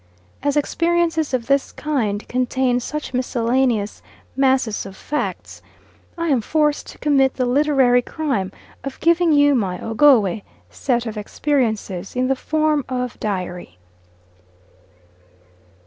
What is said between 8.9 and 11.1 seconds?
giving you my Ogowe set